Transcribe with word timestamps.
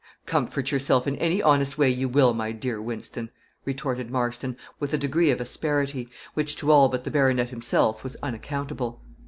"Comfort 0.25 0.71
yourself 0.71 1.05
in 1.05 1.15
any 1.17 1.43
honest 1.43 1.77
way 1.77 1.87
you 1.87 2.09
will, 2.09 2.33
my 2.33 2.51
dear 2.51 2.81
Wynston," 2.81 3.29
retorted 3.65 4.09
Marston, 4.09 4.57
with 4.79 4.91
a 4.95 4.97
degree 4.97 5.29
of 5.29 5.39
asperity, 5.39 6.09
which, 6.33 6.55
to 6.55 6.71
all 6.71 6.89
but 6.89 7.03
the 7.03 7.11
baronet 7.11 7.51
himself, 7.51 8.03
was 8.03 8.17
unaccountable. 8.23 9.03